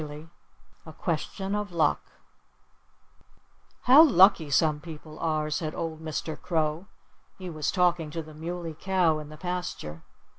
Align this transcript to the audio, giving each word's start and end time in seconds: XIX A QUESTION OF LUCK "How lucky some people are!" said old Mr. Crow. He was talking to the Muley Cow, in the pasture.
XIX 0.03 0.29
A 0.87 0.93
QUESTION 0.93 1.53
OF 1.53 1.71
LUCK 1.71 2.01
"How 3.83 4.01
lucky 4.01 4.49
some 4.49 4.79
people 4.79 5.19
are!" 5.19 5.51
said 5.51 5.75
old 5.75 6.01
Mr. 6.01 6.41
Crow. 6.41 6.87
He 7.37 7.51
was 7.51 7.69
talking 7.71 8.09
to 8.09 8.23
the 8.23 8.33
Muley 8.33 8.73
Cow, 8.73 9.19
in 9.19 9.29
the 9.29 9.37
pasture. 9.37 10.01